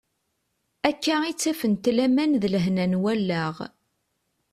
Akka 0.89 1.15
i 1.25 1.33
ttafent 1.35 1.85
laman 1.95 2.31
d 2.41 2.43
lehna 2.53 2.85
n 2.91 2.99
wallaɣ. 3.01 3.55